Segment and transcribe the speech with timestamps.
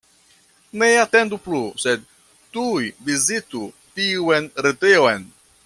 [0.81, 2.07] Ne atendu plu, sed
[2.57, 3.63] tuj vizitu
[4.01, 5.33] tiun retejon!